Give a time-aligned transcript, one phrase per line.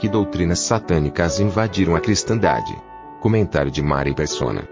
[0.00, 2.74] Que doutrinas satânicas invadiram a cristandade?
[3.20, 4.66] Comentário de Mari Persona.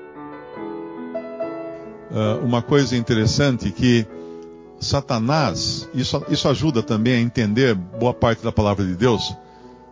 [2.10, 4.06] Uh, uma coisa interessante que
[4.80, 9.36] Satanás, isso, isso ajuda também a entender boa parte da palavra de Deus.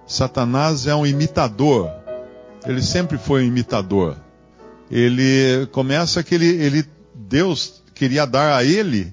[0.06, 1.90] Satanás é um imitador.
[2.64, 4.16] Ele sempre foi um imitador.
[4.90, 6.82] Ele começa que ele, ele
[7.14, 9.12] Deus queria dar a ele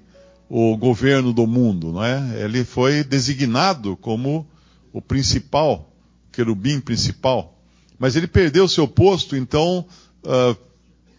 [0.49, 2.41] o governo do mundo, não é?
[2.41, 4.47] Ele foi designado como
[4.93, 5.92] o principal,
[6.33, 7.57] querubim principal.
[7.97, 9.85] Mas ele perdeu seu posto, então
[10.25, 10.57] uh,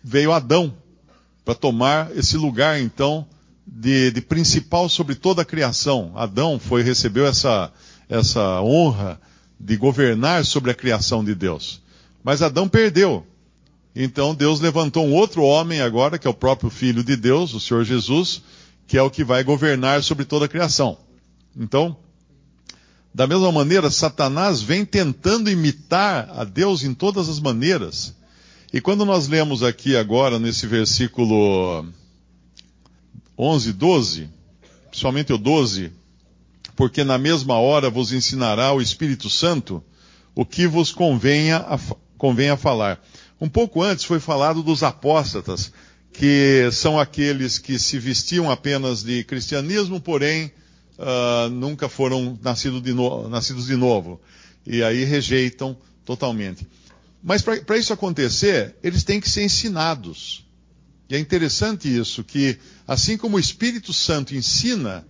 [0.02, 0.74] veio Adão
[1.44, 3.26] para tomar esse lugar, então,
[3.66, 6.12] de, de, principal sobre toda a criação.
[6.14, 7.72] Adão foi recebeu essa,
[8.08, 9.20] essa honra
[9.58, 11.80] de governar sobre a criação de Deus.
[12.22, 13.26] Mas Adão perdeu.
[13.94, 17.60] Então Deus levantou um outro homem agora, que é o próprio Filho de Deus, o
[17.60, 18.42] Senhor Jesus,
[18.86, 20.98] que é o que vai governar sobre toda a criação.
[21.56, 21.96] Então,
[23.14, 28.12] da mesma maneira, Satanás vem tentando imitar a Deus em todas as maneiras.
[28.72, 31.86] E quando nós lemos aqui agora, nesse versículo
[33.38, 34.28] 11, 12,
[34.90, 35.92] principalmente o 12,
[36.74, 39.80] porque na mesma hora vos ensinará o Espírito Santo
[40.34, 41.78] o que vos convenha a,
[42.18, 43.00] convenha falar.
[43.40, 45.72] Um pouco antes foi falado dos apóstatas,
[46.12, 50.50] que são aqueles que se vestiam apenas de cristianismo, porém
[50.98, 54.20] uh, nunca foram nascidos de, no, nascidos de novo.
[54.66, 56.66] E aí rejeitam totalmente.
[57.22, 60.44] Mas para isso acontecer, eles têm que ser ensinados.
[61.08, 65.06] E é interessante isso, que assim como o Espírito Santo ensina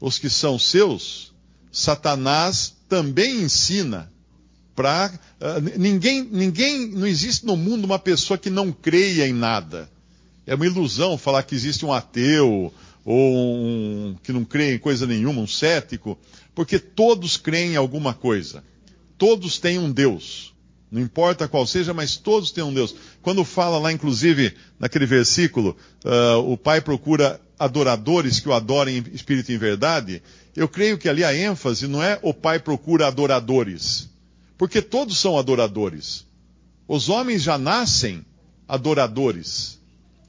[0.00, 1.32] os que são seus,
[1.72, 4.10] Satanás também ensina
[4.74, 9.90] para uh, ninguém, ninguém, não existe no mundo uma pessoa que não creia em nada.
[10.46, 12.72] É uma ilusão falar que existe um ateu
[13.10, 16.18] ou um que não crê em coisa nenhuma, um cético,
[16.54, 18.62] porque todos creem em alguma coisa.
[19.16, 20.54] Todos têm um Deus.
[20.90, 22.94] Não importa qual seja, mas todos têm um Deus.
[23.22, 25.74] Quando fala lá, inclusive, naquele versículo,
[26.04, 30.22] uh, o Pai procura adoradores que o adorem em espírito e em verdade,
[30.54, 34.10] eu creio que ali a ênfase não é o Pai procura adoradores.
[34.58, 36.26] Porque todos são adoradores.
[36.86, 38.22] Os homens já nascem
[38.68, 39.77] adoradores,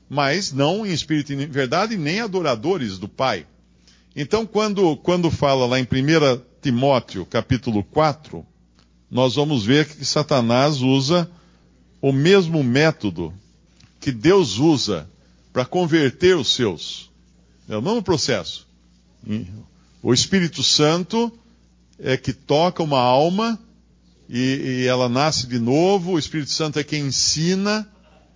[0.09, 3.45] mas não em espírito e em verdade, nem adoradores do Pai.
[4.15, 8.45] Então, quando, quando fala lá em 1 Timóteo, capítulo 4,
[9.09, 11.29] nós vamos ver que Satanás usa
[12.01, 13.33] o mesmo método
[13.99, 15.09] que Deus usa
[15.53, 17.09] para converter os seus.
[17.67, 18.67] É o mesmo processo.
[20.01, 21.31] O Espírito Santo
[21.99, 23.59] é que toca uma alma
[24.29, 26.13] e, e, ela nasce de novo.
[26.13, 27.87] O Espírito Santo é quem ensina,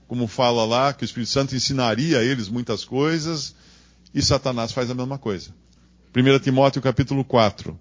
[0.08, 3.56] como fala lá, que o Espírito Santo ensinaria a eles muitas coisas,
[4.14, 5.52] e Satanás faz a mesma coisa.
[6.16, 7.78] 1 Timóteo capítulo 4.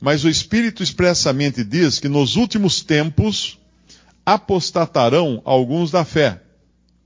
[0.00, 3.58] Mas o Espírito expressamente diz que nos últimos tempos
[4.26, 6.42] apostatarão alguns da fé.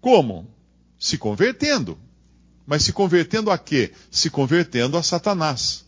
[0.00, 0.50] Como?
[0.98, 1.98] Se convertendo.
[2.66, 3.92] Mas se convertendo a quê?
[4.10, 5.84] Se convertendo a Satanás.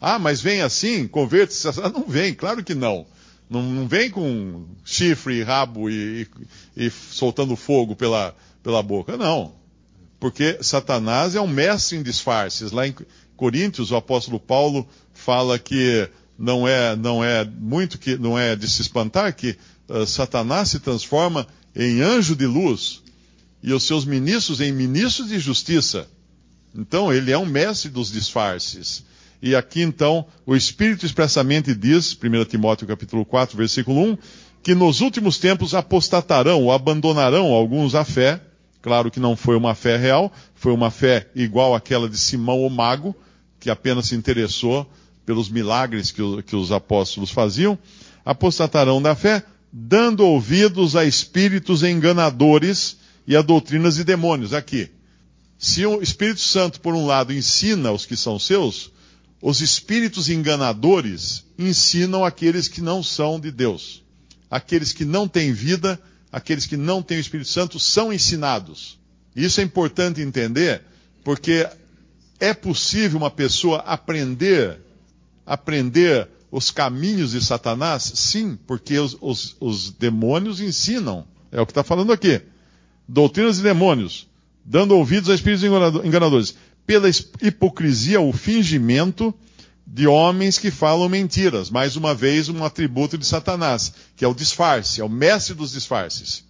[0.00, 1.92] Ah, mas vem assim, converte-se a Satanás?
[2.00, 3.06] Não vem, claro que não.
[3.52, 6.26] Não, não vem com chifre rabo e,
[6.74, 9.52] e, e soltando fogo pela, pela boca, não.
[10.18, 12.72] Porque Satanás é um mestre em disfarces.
[12.72, 12.94] Lá em
[13.36, 16.08] Coríntios, o apóstolo Paulo fala que
[16.38, 20.80] não é, não é muito que não é de se espantar que uh, Satanás se
[20.80, 21.46] transforma
[21.76, 23.02] em anjo de luz
[23.62, 26.08] e os seus ministros em ministros de justiça.
[26.74, 29.04] Então ele é um mestre dos disfarces.
[29.42, 34.18] E aqui então, o Espírito expressamente diz, 1 Timóteo capítulo 4, versículo 1,
[34.62, 38.40] que nos últimos tempos apostatarão ou abandonarão alguns a fé.
[38.80, 42.70] Claro que não foi uma fé real, foi uma fé igual àquela de Simão o
[42.70, 43.16] Mago,
[43.58, 44.88] que apenas se interessou
[45.26, 47.76] pelos milagres que, que os apóstolos faziam.
[48.24, 49.42] Apostatarão da fé,
[49.72, 52.96] dando ouvidos a espíritos enganadores
[53.26, 54.54] e a doutrinas de demônios.
[54.54, 54.88] Aqui.
[55.58, 58.91] Se o Espírito Santo, por um lado, ensina os que são seus,
[59.42, 64.02] os espíritos enganadores ensinam aqueles que não são de Deus.
[64.48, 66.00] Aqueles que não têm vida,
[66.30, 68.98] aqueles que não têm o Espírito Santo, são ensinados.
[69.34, 70.82] Isso é importante entender,
[71.24, 71.68] porque
[72.38, 74.78] é possível uma pessoa aprender
[75.44, 78.12] aprender os caminhos de Satanás?
[78.14, 81.26] Sim, porque os, os, os demônios ensinam.
[81.50, 82.40] É o que está falando aqui.
[83.08, 84.28] Doutrinas de demônios,
[84.64, 85.64] dando ouvidos a espíritos
[86.04, 86.54] enganadores.
[86.86, 87.08] Pela
[87.40, 89.34] hipocrisia, o fingimento
[89.86, 91.70] de homens que falam mentiras.
[91.70, 95.72] Mais uma vez, um atributo de Satanás, que é o disfarce, é o mestre dos
[95.72, 96.44] disfarces.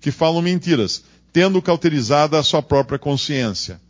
[0.00, 1.02] Que falam mentiras,
[1.32, 3.80] tendo cauterizada a sua própria consciência.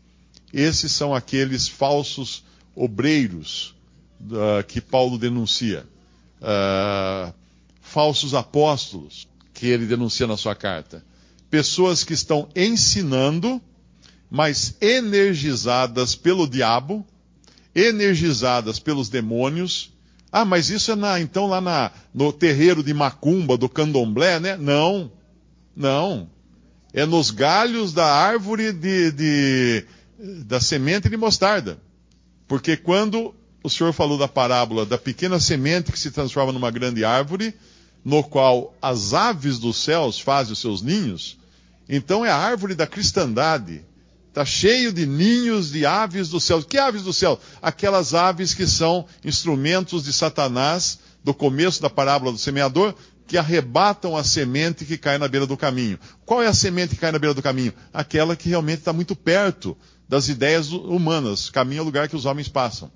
[0.53, 2.45] Esses são aqueles falsos
[2.75, 3.75] obreiros
[4.23, 5.87] uh, que Paulo denuncia.
[6.41, 7.33] Uh,
[7.81, 11.05] falsos apóstolos que ele denuncia na sua carta.
[11.51, 13.61] Pessoas que estão ensinando,
[14.35, 17.07] mas energizadas pelo diabo,
[17.73, 19.93] energizadas pelos demônios.
[20.33, 24.57] Ah, mas isso é na, então lá na, no terreiro de Macumba, do Candomblé, né?
[24.57, 25.13] Não,
[25.77, 26.29] não.
[26.93, 29.85] É nos galhos da árvore de, de
[30.45, 31.79] da semente de mostarda.
[32.49, 33.33] Porque quando
[33.63, 37.55] o Senhor falou da parábola da pequena semente que se transforma numa grande árvore,
[38.05, 41.39] no qual as aves dos céus fazem os seus ninhos,
[41.89, 43.85] então é a árvore da cristandade.
[44.35, 46.61] Está cheio de ninhos de aves do céu.
[46.61, 47.39] Que aves do céu?
[47.63, 52.97] Aquelas aves que são instrumentos de Satanás, do começo da parábola do semeador,
[53.29, 56.01] que arrebatam a semente que cai na beira do caminho.
[56.27, 57.73] Qual é a semente que cai na beira do caminho?
[57.93, 59.77] Aquela que realmente está muito perto
[60.09, 61.49] das ideias humanas.
[61.49, 62.91] Caminho é o lugar que os homens passam.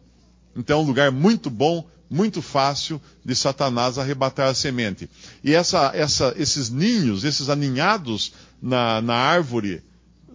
[0.56, 5.08] Então um lugar muito bom, muito fácil de Satanás arrebatar a semente.
[5.44, 9.84] E essa, essa, esses ninhos, esses aninhados na, na árvore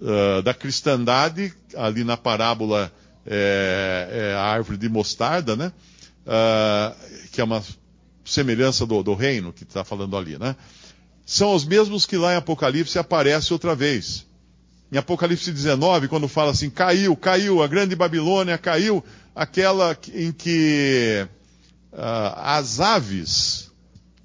[0.02, 2.92] uh, da cristandade, ali na parábola
[3.26, 5.72] é, é a árvore de mostarda, né?
[6.26, 7.64] Uh, que é uma
[8.26, 10.56] semelhança do, do reino que está falando ali, né?
[11.26, 14.26] São os mesmos que lá em Apocalipse aparece outra vez.
[14.92, 19.04] Em Apocalipse 19, quando fala assim, caiu, caiu, a grande Babilônia caiu,
[19.36, 21.26] aquela em que
[21.92, 23.72] uh, as aves,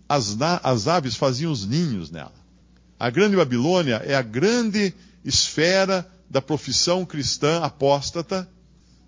[0.08, 2.34] as, as aves faziam os ninhos nela.
[2.98, 4.92] A grande Babilônia é a grande
[5.24, 8.48] esfera da profissão cristã apóstata,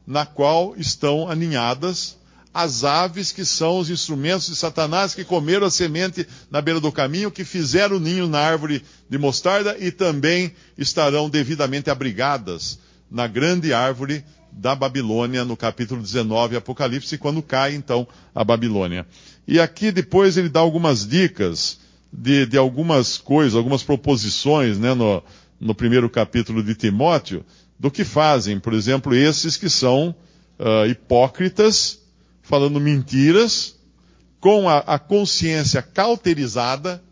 [0.07, 2.19] na qual estão aninhadas
[2.53, 6.91] as aves que são os instrumentos de Satanás que comeram a semente na beira do
[6.91, 12.79] caminho, que fizeram o ninho na árvore de mostarda e também estarão devidamente abrigadas
[13.09, 19.07] na grande árvore da Babilônia, no capítulo 19, Apocalipse, quando cai então a Babilônia.
[19.47, 21.79] E aqui depois ele dá algumas dicas
[22.13, 25.23] de, de algumas coisas, algumas proposições, né, no,
[25.61, 27.45] no primeiro capítulo de Timóteo,
[27.79, 30.15] do que fazem, por exemplo, esses que são
[30.59, 32.01] uh, hipócritas
[32.43, 33.77] falando mentiras,
[34.41, 37.03] com a, a consciência cauterizada.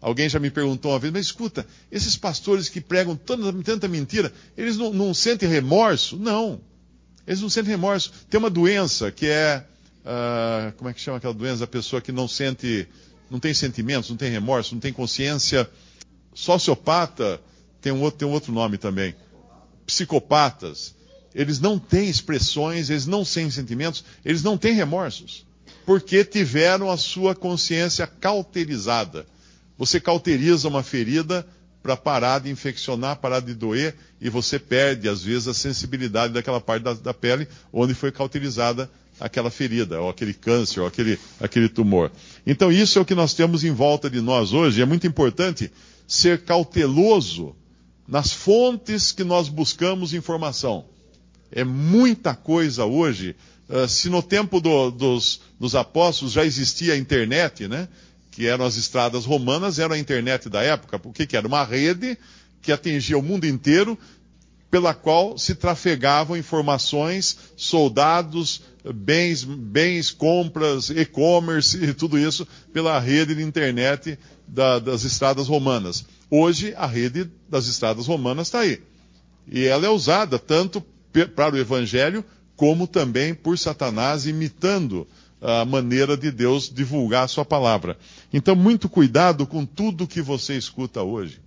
[0.00, 4.32] Alguém já me perguntou uma vez, mas escuta, esses pastores que pregam tanta, tanta mentira,
[4.56, 6.16] eles não, não, sentem remorso?
[6.16, 6.60] Não.
[7.26, 8.12] Eles não sentem remorso.
[8.30, 9.64] Tem uma doença que é.
[10.04, 11.64] Uh, como é que chama aquela doença?
[11.64, 12.86] A pessoa que não sente.
[13.28, 15.68] não tem sentimentos, não tem remorso, não tem consciência.
[16.32, 17.40] Sociopata
[17.86, 19.14] tem um outro, tem um outro nome também.
[19.86, 20.96] Psicopatas
[21.32, 25.46] eles não têm expressões, eles não têm sentimentos, eles não têm remorsos,
[25.84, 29.26] porque tiveram a sua consciência cauterizada.
[29.76, 31.46] Você cauteriza uma ferida
[31.82, 36.60] para parar de infeccionar, parar de doer, e você perde, às vezes, a sensibilidade daquela
[36.60, 38.90] parte da, da pele onde foi cauterizada
[39.20, 42.10] aquela ferida, ou aquele câncer, ou aquele, aquele tumor.
[42.46, 44.80] Então, isso é o que nós temos em volta de nós hoje.
[44.80, 45.70] É muito importante
[46.08, 47.54] ser cauteloso
[48.06, 50.84] nas fontes que nós buscamos informação.
[51.50, 53.36] É muita coisa hoje.
[53.68, 57.88] Uh, se no tempo do, dos, dos, apóstolos já existia a internet, né?
[58.30, 61.00] Que eram as estradas romanas, era a internet da época.
[61.04, 61.46] O que, que era?
[61.46, 62.16] Uma rede
[62.62, 63.98] que atingia o mundo inteiro,
[64.70, 68.62] pela qual se trafegavam informações, soldados,
[68.94, 76.04] bens, bens compras, e-commerce e tudo isso pela rede de internet da, das estradas romanas.
[76.30, 78.82] Hoje, a rede das estradas romanas está aí.
[79.46, 80.84] E ela é usada tanto
[81.34, 82.24] para o Evangelho,
[82.56, 85.06] como também por Satanás imitando
[85.40, 87.96] a maneira de Deus divulgar a sua palavra.
[88.32, 91.40] Então, muito cuidado com tudo que você escuta hoje.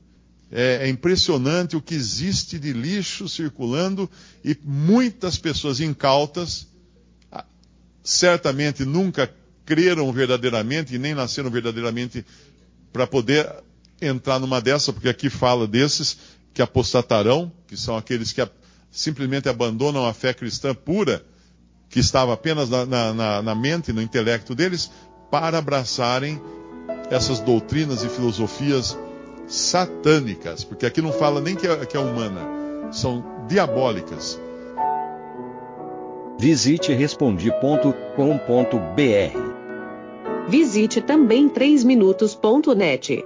[0.52, 4.10] É, é, impressionante o que existe de lixo circulando
[4.44, 6.68] e muitas pessoas incautas
[7.32, 7.46] ah,
[8.04, 9.32] certamente nunca
[9.64, 12.26] creram verdadeiramente e nem nasceram verdadeiramente
[12.92, 13.48] para poder
[14.02, 16.18] entrar numa dessa, porque aqui fala desses
[16.54, 18.48] que apostatarão, que são aqueles que
[18.92, 21.24] simplesmente abandonam a fé cristã pura,
[21.90, 24.92] que estava apenas na, na, na mente, no intelecto deles,
[25.32, 26.42] para abraçarem
[27.10, 28.98] essas doutrinas e filosofias
[29.48, 32.42] satânicas, porque aqui não fala nem que é, que é humana,
[32.92, 34.40] são diabólicas.
[36.40, 38.10] Visite respondi.com.br.
[40.48, 43.26] Visite também 3minutos.net.